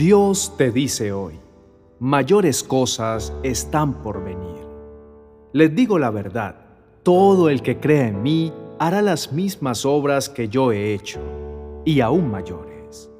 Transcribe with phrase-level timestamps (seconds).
[0.00, 1.38] Dios te dice hoy,
[1.98, 4.66] mayores cosas están por venir.
[5.52, 6.56] Les digo la verdad,
[7.02, 11.20] todo el que crea en mí hará las mismas obras que yo he hecho,
[11.84, 13.10] y aún mayores.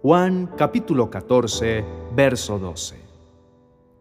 [0.00, 1.84] Juan capítulo 14,
[2.14, 3.00] verso 12.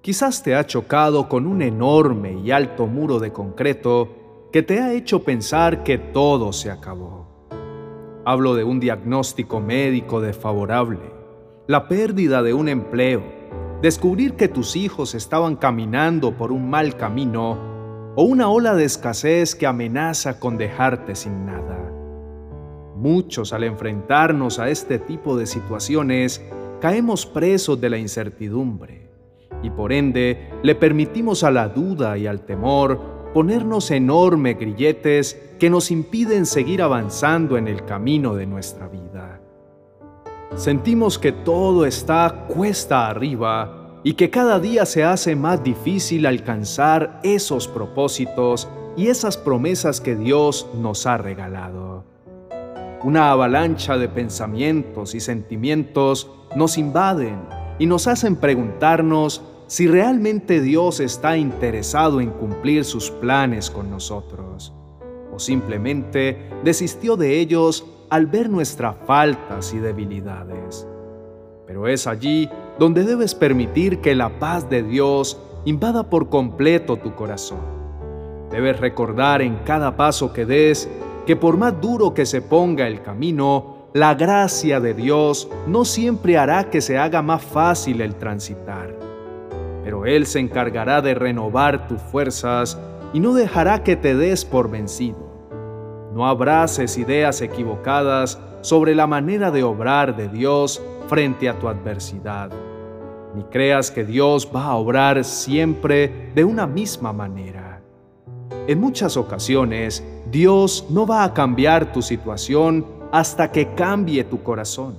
[0.04, 4.10] Quizás te ha chocado con un enorme y alto muro de concreto
[4.52, 7.26] que te ha hecho pensar que todo se acabó.
[8.26, 11.17] Hablo de un diagnóstico médico desfavorable,
[11.68, 13.22] la pérdida de un empleo,
[13.82, 19.54] descubrir que tus hijos estaban caminando por un mal camino o una ola de escasez
[19.54, 21.92] que amenaza con dejarte sin nada.
[22.96, 26.42] Muchos al enfrentarnos a este tipo de situaciones
[26.80, 29.10] caemos presos de la incertidumbre
[29.62, 35.70] y por ende le permitimos a la duda y al temor ponernos enormes grilletes que
[35.70, 39.42] nos impiden seguir avanzando en el camino de nuestra vida.
[40.56, 47.20] Sentimos que todo está cuesta arriba y que cada día se hace más difícil alcanzar
[47.24, 52.04] esos propósitos y esas promesas que Dios nos ha regalado.
[53.04, 57.40] Una avalancha de pensamientos y sentimientos nos invaden
[57.78, 64.74] y nos hacen preguntarnos si realmente Dios está interesado en cumplir sus planes con nosotros,
[65.32, 70.88] o simplemente desistió de ellos al ver nuestras faltas y debilidades.
[71.66, 77.16] Pero es allí donde debes permitir que la paz de Dios invada por completo tu
[77.16, 77.60] corazón.
[78.50, 80.90] Debes recordar en cada paso que des
[81.26, 86.38] que por más duro que se ponga el camino, la gracia de Dios no siempre
[86.38, 89.08] hará que se haga más fácil el transitar
[89.88, 92.78] pero Él se encargará de renovar tus fuerzas
[93.14, 95.27] y no dejará que te des por vencido.
[96.18, 102.50] No abraces ideas equivocadas sobre la manera de obrar de Dios frente a tu adversidad,
[103.36, 107.84] ni creas que Dios va a obrar siempre de una misma manera.
[108.66, 114.96] En muchas ocasiones, Dios no va a cambiar tu situación hasta que cambie tu corazón.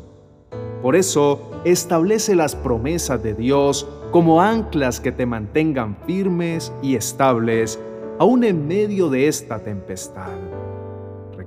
[0.82, 7.76] Por eso, establece las promesas de Dios como anclas que te mantengan firmes y estables
[8.20, 10.57] aún en medio de esta tempestad.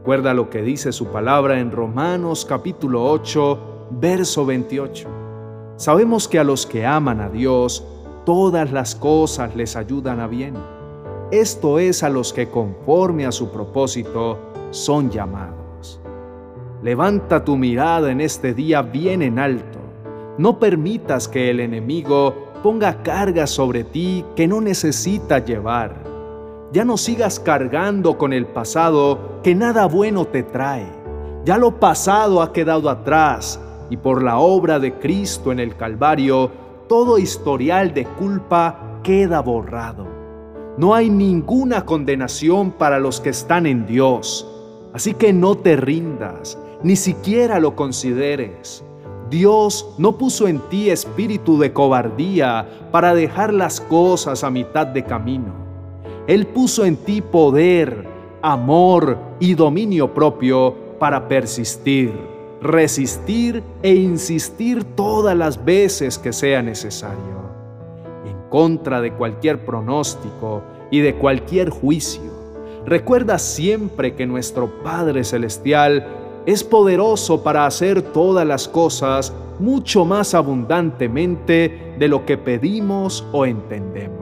[0.02, 3.60] Recuerda lo que dice su palabra en Romanos capítulo 8,
[3.92, 5.08] verso 28.
[5.76, 7.86] Sabemos que a los que aman a Dios,
[8.26, 10.56] todas las cosas les ayudan a bien.
[11.30, 14.40] Esto es a los que conforme a su propósito
[14.72, 16.02] son llamados.
[16.82, 19.78] Levanta tu mirada en este día bien en alto.
[20.40, 22.34] No permitas que el enemigo
[22.64, 26.01] ponga carga sobre ti que no necesitas llevar.
[26.74, 30.88] Ya no sigas cargando con el pasado que nada bueno te trae.
[31.44, 33.60] Ya lo pasado ha quedado atrás
[33.90, 36.50] y por la obra de Cristo en el Calvario,
[36.88, 40.08] todo historial de culpa queda borrado.
[40.78, 44.48] No hay ninguna condenación para los que están en Dios.
[44.94, 48.82] Así que no te rindas, ni siquiera lo consideres.
[49.30, 55.04] Dios no puso en ti espíritu de cobardía para dejar las cosas a mitad de
[55.04, 55.61] camino.
[56.28, 58.08] Él puso en ti poder,
[58.42, 62.14] amor y dominio propio para persistir,
[62.62, 67.42] resistir e insistir todas las veces que sea necesario,
[68.26, 70.62] en contra de cualquier pronóstico
[70.92, 72.32] y de cualquier juicio.
[72.86, 76.06] Recuerda siempre que nuestro Padre Celestial
[76.46, 83.46] es poderoso para hacer todas las cosas mucho más abundantemente de lo que pedimos o
[83.46, 84.21] entendemos,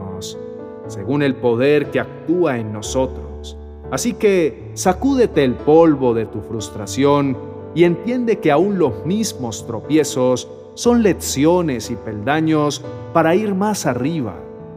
[0.90, 3.56] según el poder que actúa en nosotros.
[3.90, 7.36] Así que sacúdete el polvo de tu frustración
[7.74, 14.34] y entiende que aún los mismos tropiezos son lecciones y peldaños para ir más arriba,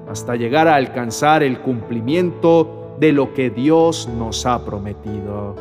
[0.10, 5.56] hasta llegar a alcanzar el cumplimiento de lo que Dios nos ha prometido.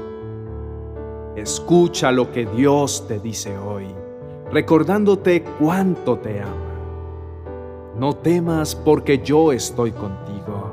[1.37, 3.87] Escucha lo que Dios te dice hoy,
[4.51, 6.72] recordándote cuánto te ama.
[7.99, 10.71] No temas porque yo estoy contigo.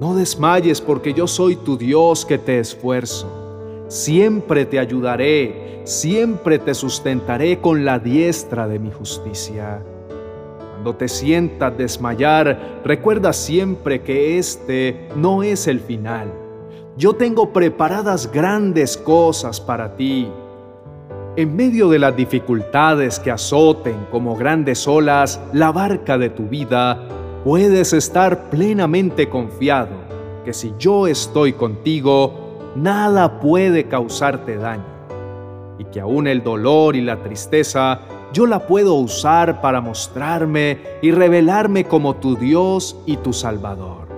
[0.00, 3.84] No desmayes porque yo soy tu Dios que te esfuerzo.
[3.88, 9.82] Siempre te ayudaré, siempre te sustentaré con la diestra de mi justicia.
[10.72, 16.46] Cuando te sientas desmayar, recuerda siempre que este no es el final
[16.96, 20.28] yo tengo preparadas grandes cosas para ti.
[21.36, 26.98] En medio de las dificultades que azoten como grandes olas la barca de tu vida,
[27.44, 30.06] puedes estar plenamente confiado
[30.46, 34.96] que si yo estoy contigo, nada puede causarte daño
[35.78, 38.00] y que aún el dolor y la tristeza
[38.32, 44.08] yo la puedo usar para mostrarme y revelarme como tu Dios y tu Salvador.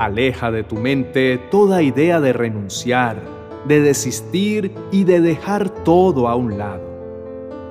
[0.00, 3.18] Aleja de tu mente toda idea de renunciar,
[3.66, 6.82] de desistir y de dejar todo a un lado.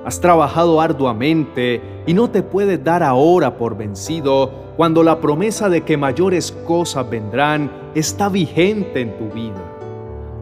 [0.04, 5.82] Has trabajado arduamente y no te puedes dar ahora por vencido cuando la promesa de
[5.82, 9.62] que mayores cosas vendrán está vigente en tu vida.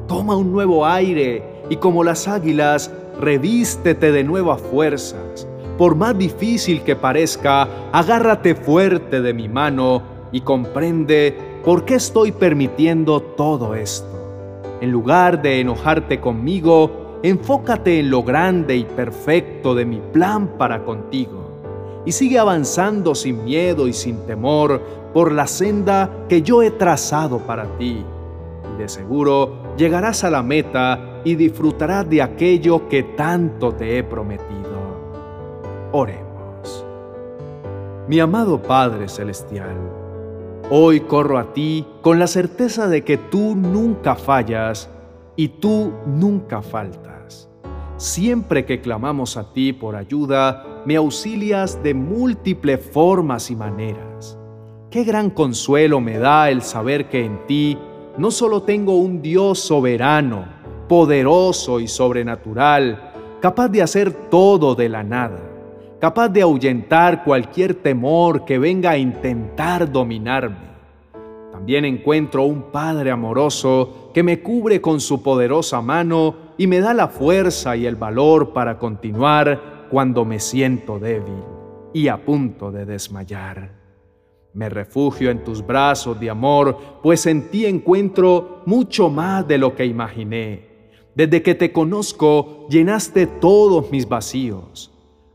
[0.07, 5.47] Toma un nuevo aire y como las águilas, revístete de nuevas fuerzas.
[5.77, 10.03] Por más difícil que parezca, agárrate fuerte de mi mano
[10.33, 14.20] y comprende por qué estoy permitiendo todo esto.
[14.81, 20.85] En lugar de enojarte conmigo, enfócate en lo grande y perfecto de mi plan para
[20.85, 21.41] contigo
[22.05, 24.81] y sigue avanzando sin miedo y sin temor
[25.13, 28.05] por la senda que yo he trazado para ti.
[28.75, 34.05] Y de seguro llegarás a la meta y disfrutarás de aquello que tanto te he
[34.05, 34.71] prometido.
[35.93, 36.87] Oremos.
[38.09, 39.77] Mi amado Padre Celestial,
[40.71, 44.89] hoy corro a ti con la certeza de que tú nunca fallas
[45.35, 47.49] y tú nunca faltas.
[47.97, 54.39] Siempre que clamamos a ti por ayuda, me auxilias de múltiples formas y maneras.
[54.91, 57.77] Qué gran consuelo me da el saber que en ti
[58.17, 60.47] no solo tengo un Dios soberano,
[60.89, 65.41] poderoso y sobrenatural, capaz de hacer todo de la nada,
[66.01, 70.71] capaz de ahuyentar cualquier temor que venga a intentar dominarme.
[71.53, 76.95] También encuentro un Padre amoroso que me cubre con su poderosa mano y me da
[76.95, 81.45] la fuerza y el valor para continuar cuando me siento débil
[81.93, 83.79] y a punto de desmayar.
[84.55, 89.77] Me refugio en tus brazos de amor, pues en ti encuentro mucho más de lo
[89.77, 90.71] que imaginé.
[91.15, 94.91] Desde que te conozco, llenaste todos mis vacíos.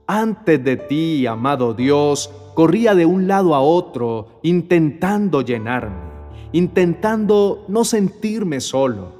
[0.08, 6.12] Antes de ti, amado Dios, corría de un lado a otro, intentando llenarme,
[6.52, 9.14] intentando no sentirme solo.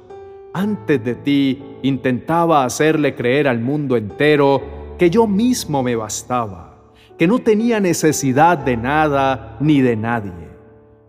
[0.54, 4.62] Antes de ti, intentaba hacerle creer al mundo entero
[4.96, 10.50] que yo mismo me bastaba, que no tenía necesidad de nada ni de nadie.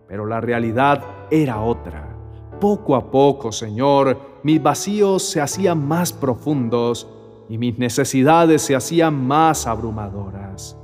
[0.08, 2.16] Pero la realidad era otra.
[2.60, 7.06] Poco a poco, Señor, mis vacíos se hacían más profundos
[7.48, 10.76] y mis necesidades se hacían más abrumadoras.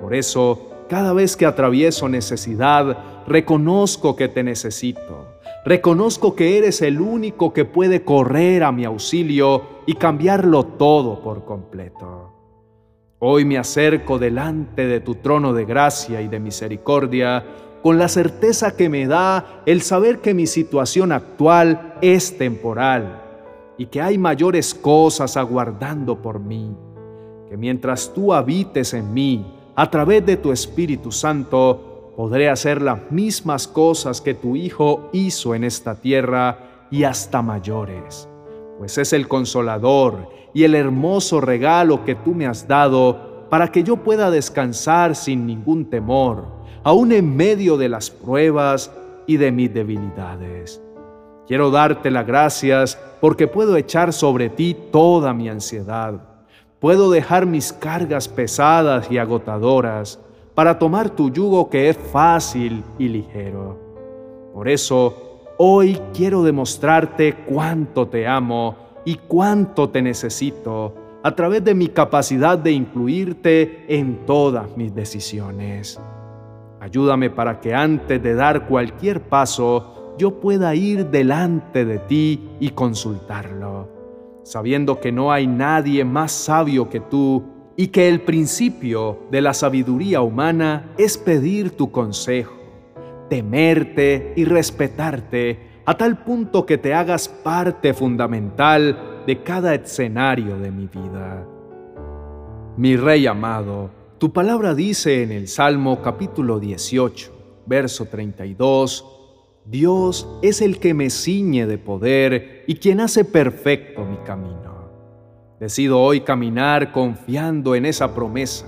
[0.00, 5.28] Por eso, cada vez que atravieso necesidad, reconozco que te necesito.
[5.64, 11.44] Reconozco que eres el único que puede correr a mi auxilio y cambiarlo todo por
[11.44, 12.32] completo.
[13.20, 17.44] Hoy me acerco delante de tu trono de gracia y de misericordia
[17.80, 23.21] con la certeza que me da el saber que mi situación actual es temporal
[23.82, 26.72] y que hay mayores cosas aguardando por mí,
[27.48, 29.44] que mientras tú habites en mí
[29.74, 35.54] a través de tu Espíritu Santo, podré hacer las mismas cosas que tu Hijo hizo
[35.54, 38.28] en esta tierra y hasta mayores
[38.82, 43.84] pues es el consolador y el hermoso regalo que tú me has dado para que
[43.84, 46.46] yo pueda descansar sin ningún temor,
[46.82, 48.90] aun en medio de las pruebas
[49.28, 50.82] y de mis debilidades.
[51.46, 56.20] Quiero darte las gracias porque puedo echar sobre ti toda mi ansiedad.
[56.78, 60.18] Puedo dejar mis cargas pesadas y agotadoras
[60.54, 63.78] para tomar tu yugo que es fácil y ligero.
[64.54, 71.72] Por eso, Hoy quiero demostrarte cuánto te amo y cuánto te necesito a través de
[71.74, 76.00] mi capacidad de incluirte en todas mis decisiones.
[76.80, 82.70] Ayúdame para que antes de dar cualquier paso yo pueda ir delante de ti y
[82.70, 83.88] consultarlo,
[84.42, 87.44] sabiendo que no hay nadie más sabio que tú
[87.76, 92.62] y que el principio de la sabiduría humana es pedir tu consejo
[93.32, 100.70] temerte y respetarte a tal punto que te hagas parte fundamental de cada escenario de
[100.70, 101.46] mi vida.
[102.76, 103.88] Mi Rey amado,
[104.18, 109.21] tu palabra dice en el Salmo capítulo 18, verso 32,
[109.64, 114.90] Dios es el que me ciñe de poder y quien hace perfecto mi camino.
[115.60, 118.66] Decido hoy caminar confiando en esa promesa.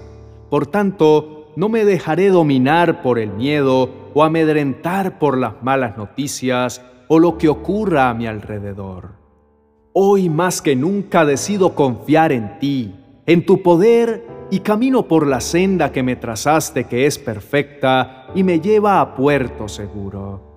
[0.51, 6.81] Por tanto, no me dejaré dominar por el miedo o amedrentar por las malas noticias
[7.09, 9.15] o lo que ocurra a mi alrededor.
[9.93, 12.95] Hoy más que nunca decido confiar en ti,
[13.27, 18.45] en tu poder y camino por la senda que me trazaste que es perfecta y
[18.45, 20.54] me lleva a puerto seguro.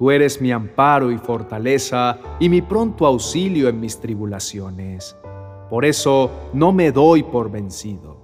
[0.00, 5.14] Tú eres mi amparo y fortaleza y mi pronto auxilio en mis tribulaciones.
[5.68, 8.16] Por eso no me doy por vencido.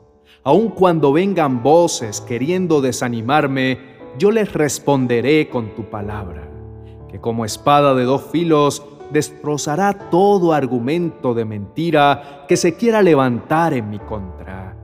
[0.42, 3.78] Aun cuando vengan voces queriendo desanimarme,
[4.18, 6.49] yo les responderé con tu palabra,
[7.11, 13.75] que como espada de dos filos destrozará todo argumento de mentira que se quiera levantar
[13.75, 14.75] en mi contra.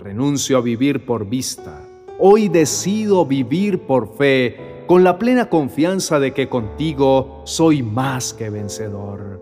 [0.00, 1.86] Renuncio a vivir por vista.
[2.18, 8.50] Hoy decido vivir por fe, con la plena confianza de que contigo soy más que
[8.50, 9.40] vencedor.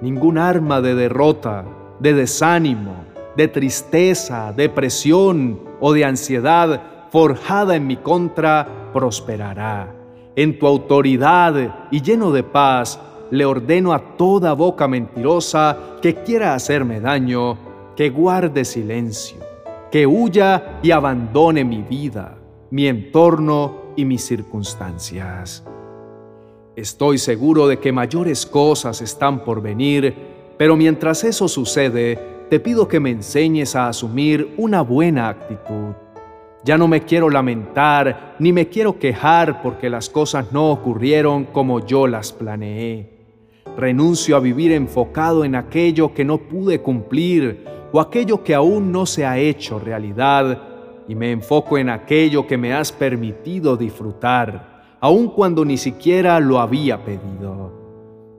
[0.00, 1.64] Ningún arma de derrota,
[1.98, 3.04] de desánimo,
[3.36, 9.94] de tristeza, depresión o de ansiedad forjada en mi contra prosperará.
[10.36, 16.54] En tu autoridad y lleno de paz, le ordeno a toda boca mentirosa que quiera
[16.54, 17.56] hacerme daño,
[17.96, 19.38] que guarde silencio,
[19.90, 22.36] que huya y abandone mi vida,
[22.70, 25.64] mi entorno y mis circunstancias.
[26.74, 30.14] Estoy seguro de que mayores cosas están por venir,
[30.56, 35.94] pero mientras eso sucede, te pido que me enseñes a asumir una buena actitud.
[36.64, 41.84] Ya no me quiero lamentar ni me quiero quejar porque las cosas no ocurrieron como
[41.84, 43.10] yo las planeé.
[43.76, 49.06] Renuncio a vivir enfocado en aquello que no pude cumplir o aquello que aún no
[49.06, 50.71] se ha hecho realidad
[51.08, 56.60] y me enfoco en aquello que me has permitido disfrutar, aun cuando ni siquiera lo
[56.60, 57.72] había pedido.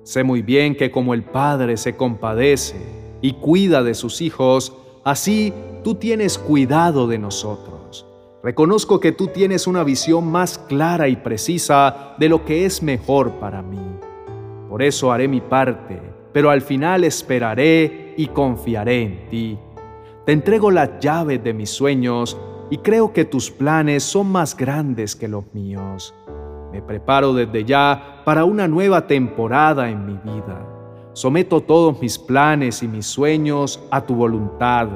[0.03, 2.75] Sé muy bien que como el Padre se compadece
[3.21, 5.53] y cuida de sus hijos, así
[5.83, 8.05] tú tienes cuidado de nosotros.
[8.43, 13.31] Reconozco que tú tienes una visión más clara y precisa de lo que es mejor
[13.39, 13.79] para mí.
[14.69, 16.01] Por eso haré mi parte,
[16.33, 19.57] pero al final esperaré y confiaré en ti.
[20.25, 22.37] Te entrego las llaves de mis sueños
[22.73, 26.15] y creo que tus planes son más grandes que los míos.
[26.71, 30.67] Me preparo desde ya para una nueva temporada en mi vida.
[31.13, 34.87] Someto todos mis planes y mis sueños a tu voluntad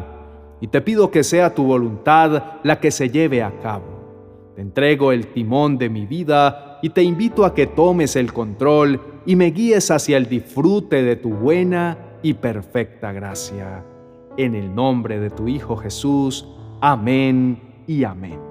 [0.60, 4.54] y te pido que sea tu voluntad la que se lleve a cabo.
[4.56, 9.00] Te entrego el timón de mi vida y te invito a que tomes el control
[9.28, 13.86] y me guíes hacia el disfrute de tu buena y perfecta gracia.
[14.36, 16.48] En el nombre de tu Hijo Jesús.
[16.82, 18.47] Amén y amén.